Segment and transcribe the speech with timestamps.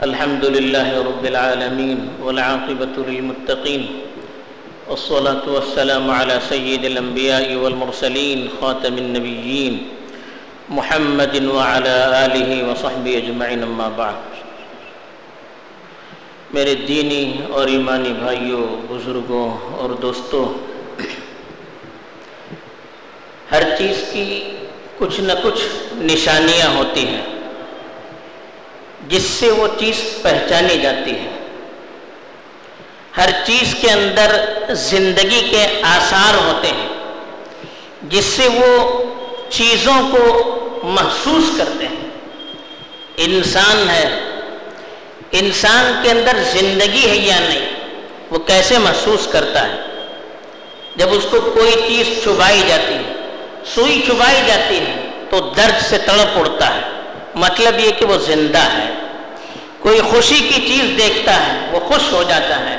[0.00, 3.82] الحمد لله رب العالمين والعاقبة للمتقين
[4.88, 9.74] والصلاة والسلام على سيد الأنبياء والمرسلين خاتم النبيين
[10.68, 14.16] محمد وعلى آله وصحبه أجمعين أما بعد.
[16.52, 20.46] میرے دینی اور ایمانی بھائیوں، بزرگوں اور دوستوں،
[23.52, 24.56] ہر چیز کی
[24.98, 27.39] کچھ نہ کچھ نشانیاں ہوتی ہیں۔
[29.10, 31.30] جس سے وہ چیز پہچانی جاتی ہے۔
[33.16, 36.88] ہر چیز کے اندر زندگی کے آثار ہوتے ہیں،
[38.02, 39.02] جس سے وہ
[39.50, 40.22] چیزوں کو
[40.82, 42.10] محسوس کرتے ہیں۔
[43.16, 44.08] انسان ہے،
[45.32, 47.70] انسان کے اندر زندگی ہے یا نہیں،
[48.30, 49.76] وہ کیسے محسوس کرتا ہے؟
[50.96, 53.12] جب اس کو کوئی چیز چبائی جاتی ہے،
[53.74, 56.80] سوئی چبائی جاتی ہے، تو درد سے تڑپ اڑتا ہے۔
[57.34, 58.99] مطلب یہ کہ وہ زندہ ہے۔
[59.80, 62.76] کوئی خوشی کی چیز دیکھتا ہے، وہ خوش ہو جاتا ہے۔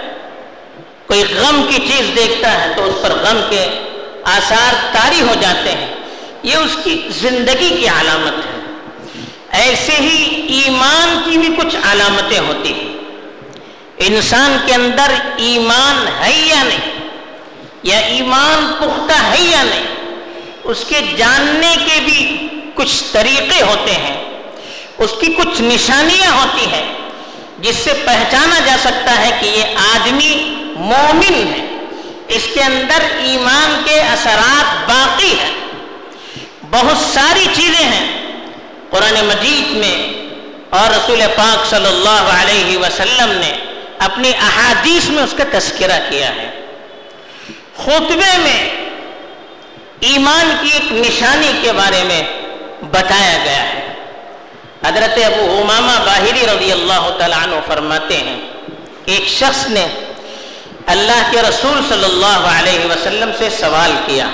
[1.07, 3.65] کوئی غم کی چیز دیکھتا ہے تو اس پر غم کے
[4.23, 5.87] آثار طاری ہو جاتے ہیں۔
[6.43, 8.61] یہ اس کی زندگی کی علامت ہے۔
[9.49, 12.93] ایسے ہی ایمان کی بھی کچھ علامتیں ہوتی ہیں۔
[13.97, 17.09] انسان کے اندر ایمان ہے یا نہیں؟
[17.83, 20.15] یا ایمان پختہ ہے یا نہیں؟
[20.63, 24.30] اس کے جاننے کے بھی کچھ طریقے ہوتے ہیں۔
[25.01, 26.93] اس کی کچھ نشانیاں ہوتی ہیں
[27.59, 31.67] جس سے پہچانا جا سکتا ہے کہ یہ آدمی مومن ہے۔
[32.27, 35.51] اس کے اندر ایمان کے اثرات باقی ہیں۔
[36.69, 38.21] بہت ساری چیزیں ہیں۔
[38.89, 40.13] قرآن مجید میں
[40.69, 43.53] اور رسول پاک صلی اللہ علیہ وسلم نے
[43.99, 46.65] اپنی احادیث میں اس کا تذکرہ کیا ہے۔
[47.77, 48.69] خطبے میں
[49.99, 52.23] ایمان کی ایک نشانی کے بارے میں
[52.91, 53.90] بتایا گیا ہے۔
[54.91, 58.39] حضرت ابو امامہ باہری رضی اللہ تعالیٰ عنہ فرماتے ہیں
[59.05, 59.87] کہ ایک شخص نے
[60.85, 64.29] اللہ کے رسول صلی اللہ علیہ وسلم سے سوال کیا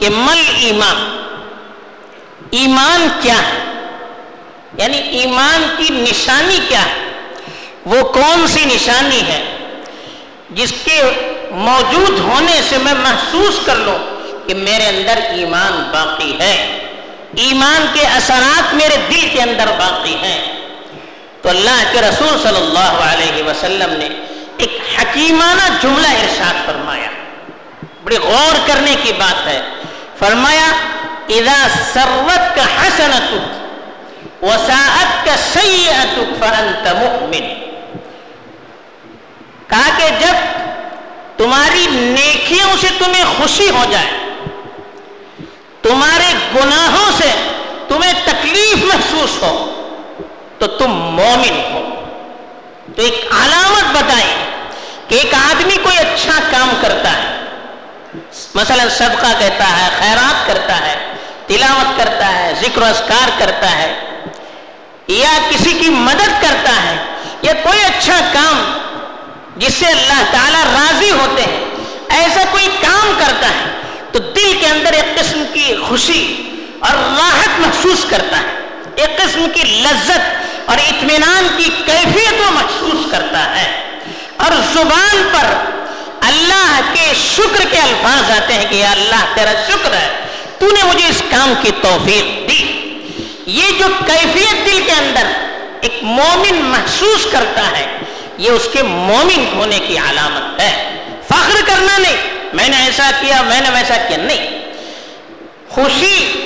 [0.00, 1.16] کہ مل ایمان؟
[2.50, 3.58] ایمان کیا ہے؟
[4.78, 7.04] یعنی ایمان کی نشانی کیا ہے؟
[7.86, 9.44] وہ کون سی نشانی ہے
[10.50, 11.02] جس کے
[11.50, 13.98] موجود ہونے سے میں محسوس کر لوں
[14.48, 16.75] کہ میرے اندر ایمان باقی ہے؟
[17.36, 20.56] ایمان کے اثرات میرے دل کے اندر باقی ہیں۔
[21.42, 24.08] تو اللہ کے رسول صلی اللہ علیہ وسلم نے
[24.56, 27.08] ایک حکیمانہ جملہ ارشاد فرمایا۔
[28.04, 29.62] بڑی غور کرنے کی بات ہے۔
[30.18, 30.72] فرمایا،
[31.28, 33.34] اذا سرت کا حسنت
[34.42, 37.70] وساعت کا سیئت فانت مؤمن
[39.68, 40.34] کہا کہ جب
[41.36, 44.25] تمہاری نیکیوں سے تمہیں خوشی ہو جائے
[45.86, 47.30] تمہارے گناہوں سے
[47.88, 49.54] تمہیں تکلیف محسوس ہو،
[50.58, 51.82] تو تم مومن ہو۔
[52.96, 54.32] تو ایک علامت بتائی
[55.08, 57.34] کہ ایک آدمی کوئی اچھا کام کرتا ہے،
[58.54, 60.96] مثلا صدقہ کہتا ہے، خیرات کرتا ہے،
[61.46, 63.92] تلاوت کرتا ہے، ذکر و اذکار کرتا ہے،
[65.08, 66.96] یا کسی کی مدد کرتا ہے،
[67.42, 68.62] یا کوئی اچھا کام
[69.56, 71.64] جس سے اللہ تعالی راضی ہوتے ہیں،
[72.18, 73.74] ایسا کوئی کام کرتا ہے
[74.16, 78.60] تو دل کے اندر ایک قسم کی خوشی اور راحت محسوس کرتا ہے۔
[78.96, 80.20] ایک قسم کی لذت
[80.66, 83.98] اور اطمینان کی کیفیت وہ محسوس کرتا ہے۔
[84.36, 85.46] اور زبان پر
[86.20, 90.08] اللہ کے شکر کے الفاظ آتے ہیں کہ یا اللہ تیرا شکر ہے،
[90.58, 92.88] تو نے مجھے اس کام کی توفیق دی۔
[93.46, 95.26] یہ جو کیفیت دل کے اندر
[95.80, 97.96] ایک مومن محسوس کرتا ہے،
[98.38, 103.42] یہ اس کے مومن ہونے کی علامت ہے۔ فخر کرنا نہیں۔ میں نے ایسا کیا،
[103.42, 104.58] میں نے ویسا کیا۔ نہیں۔
[105.68, 106.42] خوشی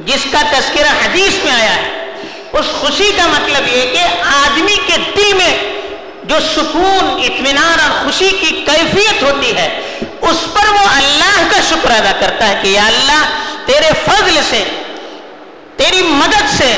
[0.00, 2.12] جس کا تذکرہ حدیث میں آیا ہے،
[2.52, 5.56] اس خوشی کا مطلب یہ کہ آدمی کے دل میں
[6.22, 9.80] جو سکون، اطمینان اور خوشی کی کیفیت ہوتی ہے،
[10.20, 13.24] اس پر وہ اللہ کا شکر ادا کرتا ہے کہ یا اللہ،
[13.66, 14.64] تیرے فضل سے،
[15.76, 16.74] تیری مدد سے،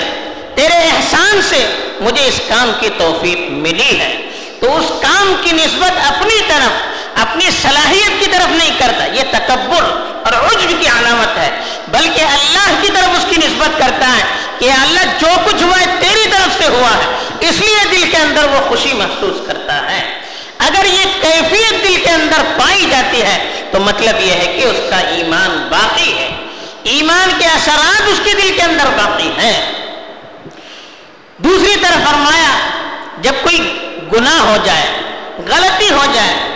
[0.55, 1.67] تیرے احسان سے
[2.01, 4.17] مجھے اس کام کی توفیق ملی ہے۔
[4.61, 6.92] تو اس کام کی نسبت اپنی طرف
[7.33, 9.83] اپنی صلاحیت کی طرف نہیں کرتا، یہ تکبر
[10.25, 14.25] اور عجب کی علامت ہے۔ بلکہ اللہ کی طرف اس کی نسبت کرتا ہے
[14.59, 18.17] کہ اللہ جو کچھ ہوا ہے تیری طرف سے ہوا ہے۔ اس لیے دل کے
[18.17, 20.21] اندر وہ خوشی محسوس کرتا ہے۔
[20.59, 24.91] اگر یہ کیفیت دل کے اندر پائی جاتی ہے، تو مطلب یہ ہے کہ اس
[24.91, 26.31] کا ایمان باقی ہے۔
[26.83, 29.73] ایمان کے اثرات اس کے دل کے اندر باقی ہیں۔
[31.39, 32.59] دوسری طرف فرمایا،
[33.21, 33.79] جب کوئی
[34.13, 34.87] گناہ ہو جائے،
[35.49, 36.52] غلطی ہو جائے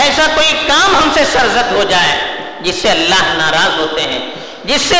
[0.00, 4.30] ایسا کوئی کام ہم سے سرزد ہو جائے جس سے اللہ ناراض ہوتے ہیں،
[4.64, 4.98] جس سے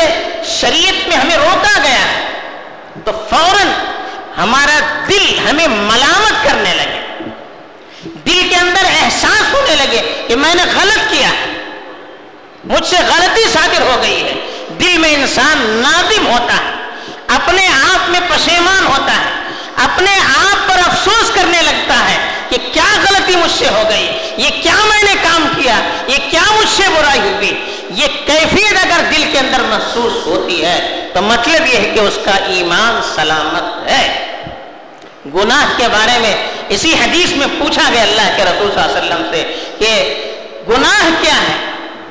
[0.60, 2.40] شریعت میں ہمیں روکا گیا ہے،
[3.04, 3.68] تو فوراً
[4.36, 4.78] ہمارا
[5.08, 7.00] دل ہمیں ملامت کرنے لگے۔
[8.04, 11.30] دل کے اندر احساس ہونے لگے کہ میں نے غلط کیا۔
[12.64, 14.34] مجھ سے غلطی صادر ہو گئی ہے۔
[14.80, 16.72] دل میں انسان نادم ہوتا ہے،
[17.28, 19.30] اپنے آپ میں پشیمان ہوتا ہے،
[19.84, 22.18] اپنے آپ پر افسوس کرنے لگتا ہے۔
[22.50, 26.42] کہ کیا غلطی مجھ سے ہو گئی؟ یہ کیا میں نے کام کیا؟ یہ کیا
[26.58, 31.66] مجھ سے برائی ہوئی؟ یہ کیفیت اگر دل کے اندر محسوس ہوتی ہے، تو مطلب
[31.66, 34.24] یہ ہے کہ اس کا ایمان سلامت ہے۔
[35.34, 36.34] گناہ کے بارے میں
[36.68, 40.14] اسی حدیث میں پوچھا گیا اللہ کے رسول صلی اللہ علیہ وسلم سے کہ
[40.68, 41.56] گناہ کیا ہے؟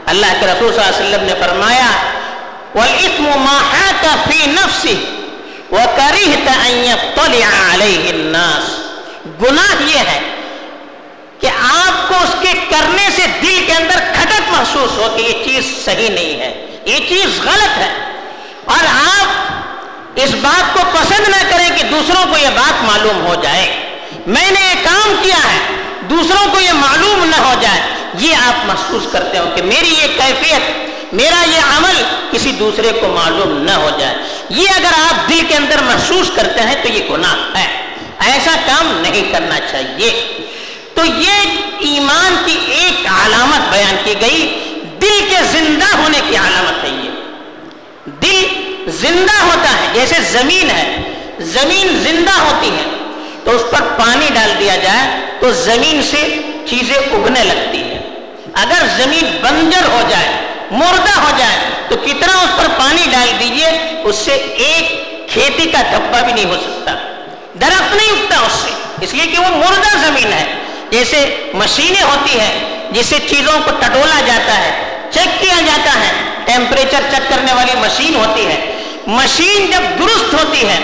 [0.05, 1.89] اللہ کے رسول صلی اللہ علیہ وسلم نے فرمایا،
[2.75, 4.95] وَالْإِثْمُ مَا حَاكَ فِي نَفْسِهِ
[5.71, 8.76] وَكَرِهْتَ أَن يَطَّلِعَ عَلَيْهِ النَّاسِ۔
[9.41, 10.21] گناہ یہ ہے
[11.39, 15.45] کہ آپ کو اس کے کرنے سے دل کے اندر کھٹک محسوس ہو کہ یہ
[15.45, 17.93] چیز صحیح نہیں ہے، یہ چیز غلط ہے۔
[18.65, 19.27] اور آپ
[20.15, 23.97] اس بات کو پسند نہ کریں کہ دوسروں کو یہ بات معلوم ہو جائے۔
[24.27, 25.59] میں نے یہ کام کیا ہے،
[26.09, 27.81] دوسروں کو یہ معلوم نہ ہو جائے۔
[28.13, 33.07] یہ آپ محسوس کرتے ہو کہ میری یہ کیفیت، میرا یہ عمل کسی دوسرے کو
[33.07, 34.15] معلوم نہ ہو جائے۔
[34.49, 37.86] یہ اگر آپ دل کے اندر محسوس کرتے ہیں تو یہ گناہ ہے۔
[38.19, 40.37] ایسا کام نہیں کرنا چاہیے۔
[40.93, 44.63] تو یہ ایمان کی ایک علامت بیان کی گئی،
[45.01, 47.09] دل کے زندہ ہونے کی علامت ہے یہ۔
[48.05, 48.47] دل
[48.87, 52.97] زندہ ہوتا ہے، جیسے زمین ہے، زمین زندہ ہوتی ہے۔
[53.43, 55.07] تو اس پر پانی ڈال دیا جائے
[55.39, 57.99] تو زمین سے چیزیں اگنے لگتی ہیں۔
[58.53, 60.31] اگر زمین بنجر ہو جائے،
[60.71, 61.57] مردہ ہو جائے،
[61.89, 66.45] تو کتنا اس پر پانی ڈال دیجیے، اس سے ایک کھیتی کا دھبا بھی نہیں
[66.45, 67.16] ہو سکتا۔
[67.61, 68.69] درخت نہیں اگتا اس سے۔
[69.01, 70.53] اس لیے کہ وہ مردہ زمین ہے۔
[70.89, 76.11] جیسے مشینیں ہوتی ہیں جس سے چیزوں کو ٹٹولا جاتا ہے، چیک کیا جاتا ہے۔
[76.45, 80.79] ٹیمپریچر چیک کرنے والی مشین ہوتی ہے۔ مشین جب درست ہوتی ہے،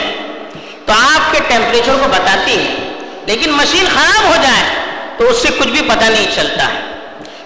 [0.85, 2.91] تو آپ کے ٹیمپریچر کو بتاتی ہے۔
[3.25, 4.63] لیکن مشین خراب ہو جائے،
[5.17, 6.79] تو اس سے کچھ بھی پتہ نہیں چلتا۔ ہے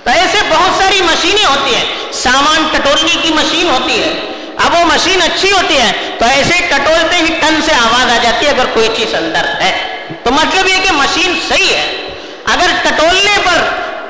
[0.03, 4.85] تو ایسے بہت ساری مشینیں ہوتی ہیں۔ سامان ٹٹولنے کی مشین ہوتی ہے۔ اب وہ
[4.85, 8.65] مشین اچھی ہوتی ہے تو ایسے ٹٹولتے ہی ٹن سے آواز آ جاتی ہے اگر
[8.73, 12.09] کوئی چیز اندر ہے۔ تو مطلب یہ کہ مشین صحیح ہے۔
[12.45, 13.57] اگر ٹٹولنے پر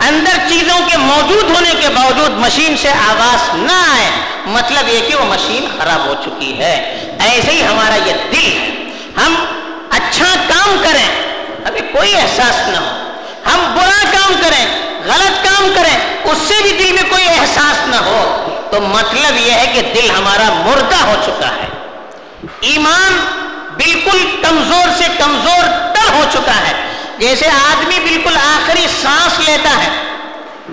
[0.07, 4.09] اندر چیزوں کے موجود ہونے کے باوجود مشین سے آواز نہ آئے
[4.45, 6.73] مطلب یہ کہ وہ مشین خراب ہو چکی ہے۔
[7.19, 8.69] ایسے ہی ہمارا یہ دل ہے۔
[9.25, 9.45] ہم
[9.89, 11.05] اچھا کام کریں،
[11.65, 13.13] ابھی کوئی احساس نہ ہو۔
[13.45, 14.65] ہم برا کام کریں،
[15.05, 19.51] غلط کام کریں، اس سے بھی دل میں کوئی احساس نہ ہو۔ تو مطلب یہ
[19.51, 21.67] ہے کہ دل ہمارا مردہ ہو چکا ہے۔
[22.61, 23.19] ایمان
[23.75, 26.73] بالکل کمزور سے کمزور تر ہو چکا ہے۔
[27.17, 29.89] جیسے آدمی بالکل آخری سانس لیتا ہے،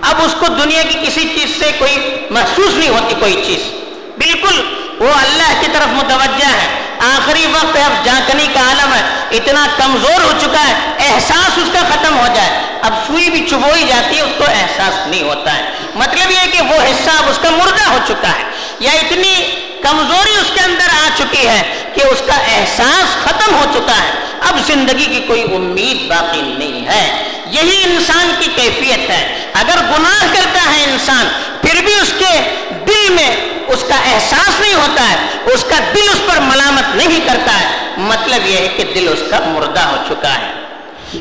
[0.03, 3.71] اب اس کو دنیا کی کسی چیز سے کوئی محسوس نہیں ہوتی، کوئی چیز۔
[4.19, 9.03] بالکل وہ اللہ کی طرف متوجہ ہے۔ آخری وقت ہے، اب جانکنی کا عالم ہے،
[9.31, 12.51] اتنا کمزور ہو چکا ہے، احساس اس کا ختم ہو جائے۔
[12.83, 15.63] اب سوئی بھی چبوئی جاتی ہے، اس کو احساس نہیں ہوتا ہے۔
[15.95, 18.45] مطلب یہ کہ وہ حصہ اب اس کا مردہ ہو چکا ہے،
[18.81, 21.63] یا اتنی کمزوری اس کے اندر آ چکی ہے
[21.95, 26.87] کہ اس کا احساس ختم ہو چکا ہے۔ اب زندگی کی کوئی امید باقی نہیں
[26.87, 31.29] ہے۔ یہی انسان کی کیفیت ہے۔ اگر گناہ کرتا ہے انسان،
[31.63, 36.09] پھر بھی اس کے دل میں اس کا احساس نہیں ہوتا ہے، اس کا دل
[36.13, 37.67] اس پر ملامت نہیں کرتا ہے۔
[37.97, 40.53] مطلب یہ ہے کہ دل اس کا مردہ ہو چکا ہے۔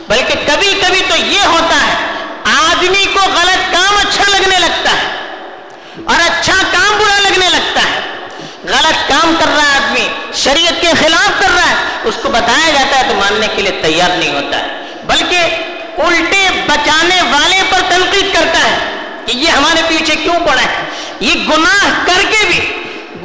[0.07, 1.93] بلکہ کبھی کبھی تو یہ ہوتا ہے،
[2.69, 5.07] آدمی کو غلط کام اچھا لگنے لگتا ہے
[6.05, 7.99] اور اچھا کام برا لگنے لگتا ہے۔
[8.63, 12.69] غلط کام کر رہا ہے آدمی، شریعت کے خلاف کر رہا ہے، اس کو بتایا
[12.71, 14.67] جاتا ہے تو ماننے کے لیے تیار نہیں ہوتا ہے۔
[15.05, 15.37] بلکہ
[15.97, 18.77] الٹے بچانے والے پر تنقید کرتا ہے
[19.25, 20.83] کہ یہ ہمارے پیچھے کیوں پڑا ہے؟
[21.23, 22.59] یہ گناہ کر کے بھی،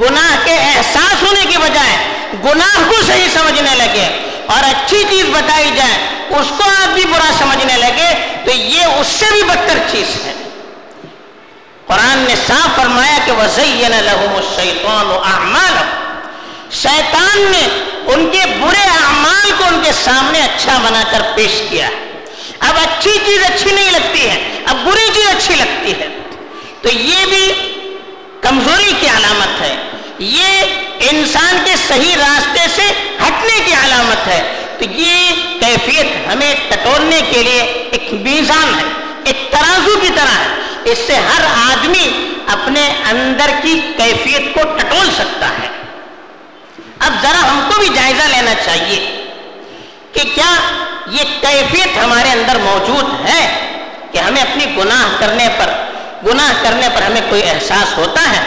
[0.01, 1.97] گناہ کے احساس ہونے کے بجائے
[2.45, 4.07] گناہ کو صحیح سمجھنے لگے
[4.47, 5.97] اور اچھی چیز بتائی جائے،
[6.31, 8.11] اس کو آپ بھی برا سمجھنے لگے
[8.45, 10.33] تو یہ اس سے بھی بدتر چیز ہے۔
[11.87, 15.77] قرآن نے صاف فرمایا کہ وزین لہم الشیطان اعمال
[16.71, 17.67] شیطان نے
[18.07, 21.89] ان کے برے اعمال کو ان کے سامنے اچھا بنا کر پیش کیا۔
[22.61, 26.09] اب اچھی چیز اچھی نہیں لگتی ہے، اب بری چیز اچھی لگتی ہے۔
[26.83, 27.75] تو یہ بھی
[28.41, 29.77] کمزوری کی علامت ہے۔
[30.19, 30.47] یہ
[31.11, 32.93] انسان کے صحیح راستے سے
[33.27, 35.31] ہٹنے کی علامت ہے۔ تو یہ
[35.61, 38.85] کیفیت ہمیں ٹٹولنے کے لیے ایک میزان ہے،
[39.25, 40.47] ایک ترازو کی طرح ہے۔
[40.85, 45.69] اس سے ہر آدمی اپنے اندر کی کیفیت کو ٹٹول سکتا ہے۔
[46.99, 49.25] اب ذرا ہم کو بھی جائزہ لینا چاہیے
[50.13, 50.55] کہ کیا
[51.11, 53.71] یہ کیفیت ہمارے اندر موجود ہے
[54.13, 55.88] کہ ہمیں اپنی گناہ کرنے پر
[56.27, 58.41] گناہ کرنے پر ہمیں کوئی احساس ہوتا ہے؟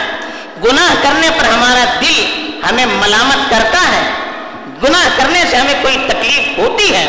[0.64, 4.02] گناہ کرنے پر ہمارا دل ہمیں ملامت کرتا ہے؟
[4.82, 7.04] گناہ کرنے سے ہمیں کوئی تکلیف ہوتی ہے؟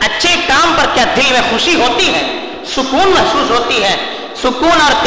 [0.00, 2.22] اچھے کام پر کیا دل میں خوشی ہوتی ہے؟
[2.66, 3.96] سکون محسوس ہوتی ہے۔
[4.42, 5.06] سکون اور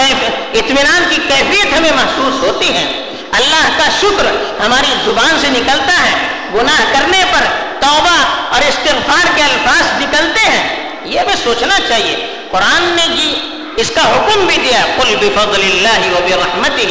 [0.54, 4.26] اطمینان کی کیفیت ہمیں محسوس ہوتی ہے۔ اللہ کا شکر
[4.66, 7.44] ہماری زبان سے نکلتا ہے۔ گناہ کرنے پر
[7.80, 8.18] توبہ
[8.52, 14.02] اور استغفار کے الفاظ نکلتے ہیں۔ یہ ہمیں سوچنا چاہیے۔ قرآن نے جی اس کا
[14.02, 16.88] حکم بھی دیا قل بفضل اللہ و برحمتہ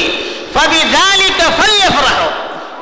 [0.53, 2.31] فبذالک فلیفرحوا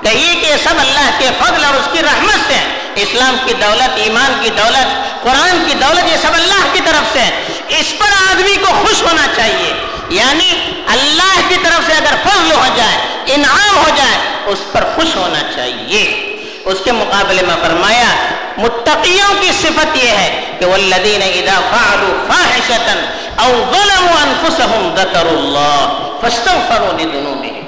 [0.03, 2.61] کہیے کہ سب اللہ کے فضل اور اس کی رحمت سے
[2.95, 7.45] اسلام کی دولت، ایمان کی دولت، قرآن کی دولت، یہ سب اللہ کی طرف سے
[7.69, 9.73] اس پر آدمی کو خوش ہونا چاہیے۔
[10.09, 10.51] یعنی
[10.87, 12.97] اللہ کی طرف سے اگر فضل ہو جائے،
[13.35, 16.27] انعام ہو جائے، اس پر خوش ہونا چاہیے۔
[16.65, 18.15] اس کے مقابلے میں فرمایا،
[18.57, 22.95] متقیوں کی صفت یہ ہے کہ والذین اذا فعلوا فاحشتا
[23.41, 27.61] او ظلموا انفسهم ذکروا اللہ فاستغفروا لذنوبهم.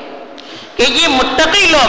[0.76, 1.88] کہ یہ متقی لوگ،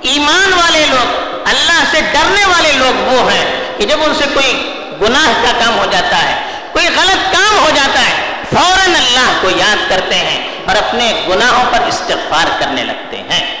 [0.00, 4.72] ایمان والے لوگ، اللہ سے ڈرنے والے لوگ وہ ہیں کہ جب ان سے کوئی
[5.02, 6.40] گناہ کا کام ہو جاتا ہے،
[6.72, 8.14] کوئی غلط کام ہو جاتا ہے،
[8.54, 13.56] فوراً اللہ کو یاد کرتے ہیں اور اپنے گناہوں پر استغفار کرنے لگتے ہیں۔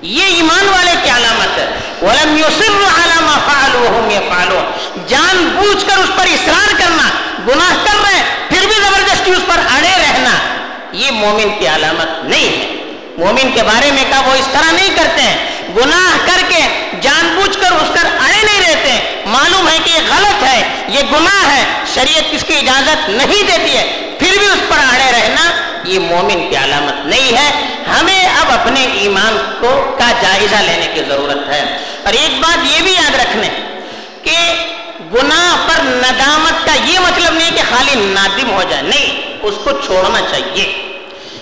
[0.00, 1.66] یہ ایمان والے کی علامت ہے۔
[2.02, 4.70] وَلَمْ يُصِرُّ عَلَى مَا يَفْعَلُونَ۔
[5.08, 7.08] جان بوجھ کر اس پر اصرار کرنا
[7.46, 10.38] گناہ کر رہے پھر بھی زبردستی اس پر اڑے رہنا۔
[10.92, 12.74] یہ مومن کی علامت نہیں ہے۔
[13.18, 15.36] مومن کے بارے میں کہا وہ اس طرح نہیں کرتے ہیں؟
[15.76, 20.00] گناہ کر کے جان بوجھ کر اس پر اڑے نہیں رہتے معلوم ہے کہ یہ
[20.08, 24.60] غلط ہے، یہ گناہ ہے۔ شریعت کس کی اجازت نہیں دیتی ہے۔ پھر بھی اس
[24.68, 25.50] پر اڑے رہنا
[25.84, 27.50] یہ مومن کی علامت نہیں ہے۔
[28.00, 32.82] ہمیں اب اپنے ایمان کو کا جائزہ لینے کی ضرورت ہے۔ اور ایک بات یہ
[32.82, 33.48] بھی یاد رکھنے
[34.22, 34.36] کہ
[35.14, 39.70] گناہ پر ندامت کا یہ مطلب نہیں کہ خالی نادم ہو جائے۔ نہیں، اس کو
[39.84, 40.92] چھوڑنا چاہیے۔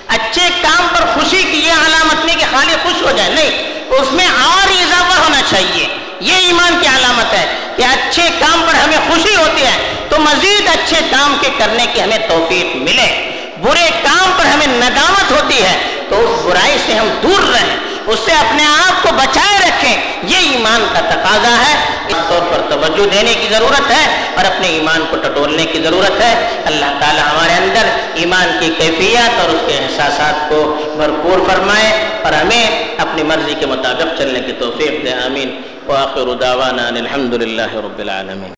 [0.06, 3.50] اچھے کام پر خوشی کی یہ علامت نہیں کہ خالی خوش ہو جائے۔ نہیں،
[3.90, 5.88] اس میں اور اضافہ ہونا چاہیے۔
[6.20, 10.68] یہ ایمان کی علامت ہے کہ اچھے کام پر ہمیں خوشی ہوتی ہے۔ تو مزید
[10.68, 13.30] اچھے کام کے کرنے کی ہمیں توفیق ملے۔
[13.61, 18.18] برے کام پر ہمیں ندامت ہوتی ہے۔ تو اس برائی سے ہم دور رہیں۔ اس
[18.25, 21.75] سے اپنے آپ کو بچائے رکھیں۔ یہ ایمان کا تقاضا ہے۔
[22.09, 26.21] اس طور پر توجہ دینے کی ضرورت ہے اور اپنے ایمان کو ٹٹولنے کی ضرورت
[26.21, 32.06] ہے۔ اللہ تعالی ہمارے اندر ایمان کی کیفیت اور اس کے احساسات کو بھرپور فرمائے
[32.25, 37.75] اور ہمیں اپنی مرضی کے مطابق چلنے کی توفیق دے۔ آمین۔ وآخر دعوانا الحمد للہ
[37.75, 38.50] رب العالمین۔